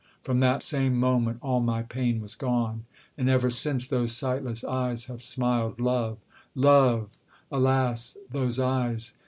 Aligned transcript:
From 0.23 0.39
that 0.39 0.63
same 0.63 0.99
moment 0.99 1.37
all 1.43 1.59
my 1.59 1.83
pain 1.83 2.21
was 2.21 2.33
gone; 2.33 2.85
And 3.19 3.29
ever 3.29 3.51
since 3.51 3.87
those 3.87 4.13
sightless 4.13 4.63
eyes 4.63 5.05
have 5.05 5.21
smiled 5.21 5.79
Love 5.79 6.17
love! 6.55 7.11
Alas, 7.51 8.17
those 8.31 8.57
eyes! 8.59 9.13